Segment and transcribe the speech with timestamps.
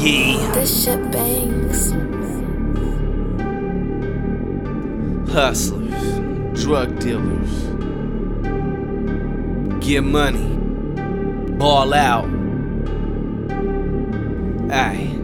[0.00, 0.52] Yeah.
[0.54, 1.92] This shit bangs.
[5.32, 7.52] Hustlers, drug dealers,
[9.84, 10.56] get money,
[11.58, 12.28] ball out.
[14.70, 15.15] Aye.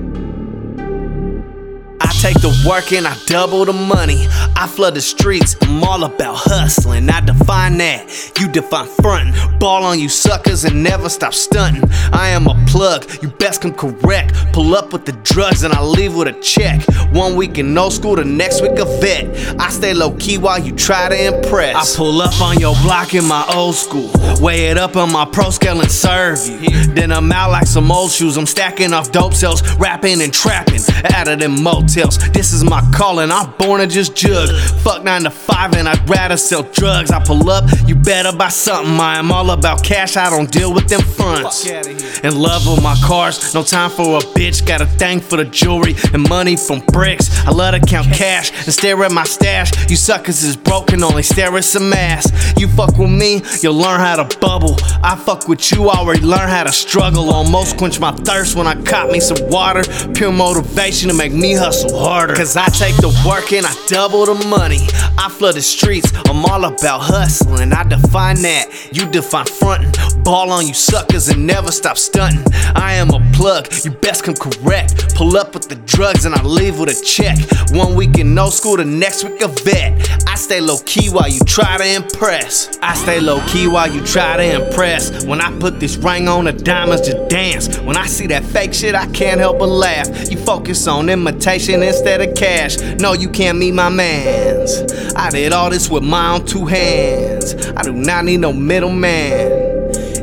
[2.42, 4.26] The work and I double the money.
[4.56, 7.08] I flood the streets, I'm all about hustling.
[7.08, 9.58] I define that, you define frontin'.
[9.60, 11.88] Ball on you suckers and never stop stunting.
[12.12, 14.34] I am a plug, you best come correct.
[14.52, 16.82] Pull up with the drugs and I leave with a check.
[17.12, 19.60] One week in no school, the next week a vet.
[19.60, 21.76] I stay low key while you try to impress.
[21.76, 24.10] I pull up on your block in my old school.
[24.40, 26.92] Weigh it up on my pro scale and serve you.
[26.92, 28.36] Then I'm out like some old shoes.
[28.36, 30.80] I'm stacking off dope sales, rapping and trapping
[31.14, 32.18] out of them motels.
[32.32, 33.30] This is my calling.
[33.30, 34.48] I'm born to just jug.
[34.82, 37.10] Fuck nine to five and I'd rather sell drugs.
[37.10, 38.98] I pull up, you better buy something.
[38.98, 40.16] I am all about cash.
[40.16, 41.66] I don't deal with them fronts.
[41.66, 44.66] In love with my cars, no time for a bitch.
[44.66, 47.30] Got a thing for the jewelry and money from bricks.
[47.46, 49.90] I love to count cash and stare at my stash.
[49.90, 52.30] You suckers is broken, only stare at some ass.
[52.58, 54.76] You fuck with me, you'll learn how to bubble.
[55.02, 57.30] I fuck with you, I already learn how to struggle.
[57.30, 59.82] Almost quench my thirst when I caught me some water.
[60.14, 61.96] Pure motivation to make me hustle
[62.28, 64.78] Cause I take the work and I double the money.
[65.18, 67.72] I flood the streets, I'm all about hustling.
[67.72, 69.92] I define that, you define frontin'.
[70.22, 72.44] Ball on you suckers and never stop stunting.
[72.74, 75.16] I am a plug, you best come correct.
[75.16, 77.36] Pull up with the drugs and I leave with a check.
[77.72, 80.28] One week in no school, the next week a vet.
[80.28, 82.78] I stay low key while you try to impress.
[82.80, 85.24] I stay low key while you try to impress.
[85.24, 87.78] When I put this ring on, the diamonds just dance.
[87.80, 90.30] When I see that fake shit, I can't help but laugh.
[90.30, 92.78] You focus on imitation instead of cash.
[93.00, 95.12] No, you can't meet my mans.
[95.14, 97.54] I did all this with my own two hands.
[97.76, 99.61] I do not need no middleman.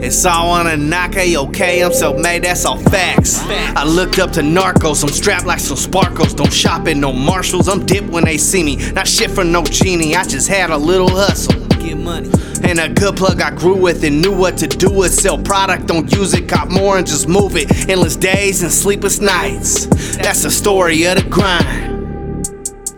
[0.02, 3.40] It's all on a knock, okay, I'm self made, that's all facts.
[3.42, 6.34] I looked up to narcos, I'm strapped like some sparkles.
[6.34, 8.78] Don't shop at no Marshalls, I'm dipped when they see me.
[8.94, 11.60] Not shit for no genie, I just had a little hustle.
[11.80, 12.30] Get money.
[12.64, 15.14] And a good plug I grew with and knew what to do with.
[15.14, 17.90] Sell product, don't use it, cop more and just move it.
[17.90, 19.86] Endless days and sleepless nights.
[20.18, 21.89] That's the story of the grind.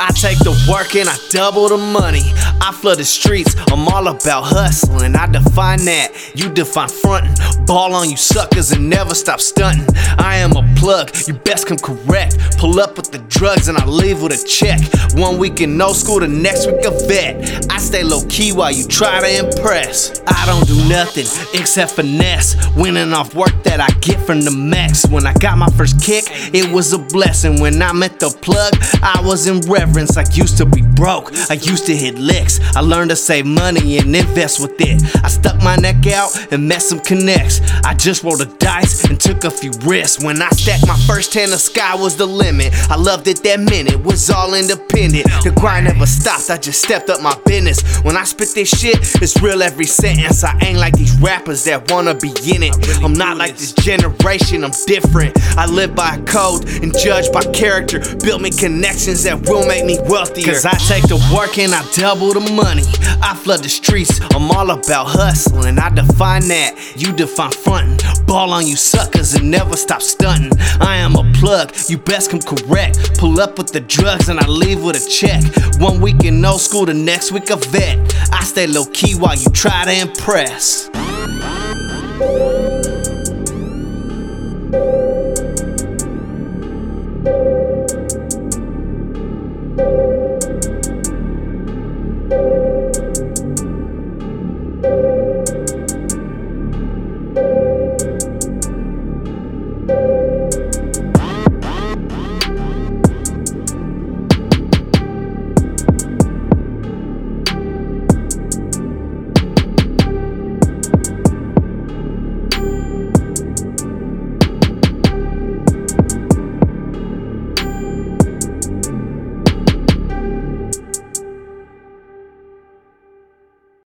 [0.01, 2.23] I take the work and I double the money.
[2.59, 5.15] I flood the streets, I'm all about hustling.
[5.15, 7.35] I define that, you define frontin'.
[7.67, 9.85] Ball on you suckers and never stop stunting.
[10.17, 12.57] I am a plug, you best come correct.
[12.57, 14.81] Pull up with the drugs and I leave with a check.
[15.13, 17.70] One week in no school, the next week a vet.
[17.81, 20.21] Stay low key while you try to impress.
[20.27, 21.25] I don't do nothing
[21.59, 22.55] except finesse.
[22.77, 25.05] Winning off work that I get from the max.
[25.07, 27.59] When I got my first kick, it was a blessing.
[27.59, 30.15] When I met the plug, I was in reverence.
[30.15, 32.59] I used to be broke, I used to hit licks.
[32.75, 35.01] I learned to save money and invest with it.
[35.23, 37.61] I stuck my neck out and met some connects.
[37.83, 40.23] I just rolled the dice and took a few risks.
[40.23, 42.73] When I stacked my first 10, the sky was the limit.
[42.91, 45.25] I loved it that minute, was all independent.
[45.43, 47.70] The grind never stopped, I just stepped up my business.
[48.03, 50.43] When I spit this shit, it's real every sentence.
[50.43, 52.75] I ain't like these rappers that wanna be in it.
[53.03, 55.37] I'm not like this generation, I'm different.
[55.57, 57.99] I live by a code and judge by character.
[58.17, 60.45] Build me connections that will make me wealthier.
[60.45, 62.83] Cause I take the work and I double the money.
[63.21, 65.79] I flood the streets, I'm all about hustling.
[65.79, 67.97] I define that, you define frontin'.
[68.31, 70.57] Ball on you suckers and never stop stunting.
[70.79, 73.19] I am a plug, you best come correct.
[73.19, 75.43] Pull up with the drugs and I leave with a check.
[75.81, 78.15] One week in no school, the next week a vet.
[78.31, 80.90] I stay low key while you try to impress.